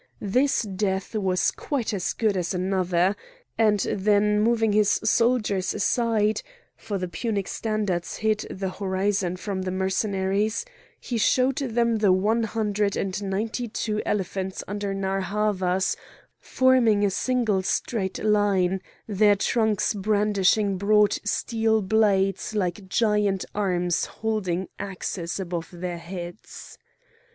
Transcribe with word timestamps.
This 0.23 0.63
death 0.63 1.13
was 1.13 1.51
quite 1.51 1.93
as 1.93 2.13
good 2.13 2.35
as 2.35 2.55
another;—and 2.55 3.81
then 3.81 4.39
moving 4.41 4.71
his 4.73 4.89
soldiers 4.89 5.75
aside 5.75 6.41
(for 6.75 6.97
the 6.97 7.07
Punic 7.07 7.47
standards 7.47 8.15
hid 8.15 8.47
the 8.49 8.71
horizon 8.71 9.37
from 9.37 9.61
the 9.61 9.69
Mercenaries) 9.69 10.65
he 10.99 11.19
showed 11.19 11.57
them 11.57 11.97
the 11.97 12.11
one 12.11 12.41
hundred 12.41 12.97
and 12.97 13.21
ninety 13.21 13.67
two 13.67 14.01
elephants 14.03 14.63
under 14.67 14.95
Narr' 14.95 15.21
Havas, 15.21 15.95
forming 16.39 17.05
a 17.05 17.11
single 17.11 17.61
straight 17.61 18.23
line, 18.23 18.81
their 19.05 19.35
trunks 19.35 19.93
brandishing 19.93 20.77
broad 20.79 21.13
steel 21.23 21.79
blades 21.83 22.55
like 22.55 22.89
giant 22.89 23.45
arms 23.53 24.05
holding 24.05 24.67
axes 24.79 25.39
above 25.39 25.69
their 25.71 25.99
heads. 25.99 26.79